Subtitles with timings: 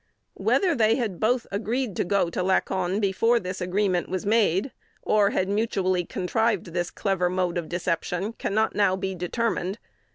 [0.39, 4.71] Whether they had both agreed to go to Lacon before this agreement was made,
[5.03, 9.77] or had mutually contrived this clever mode of deception, cannot now be determined.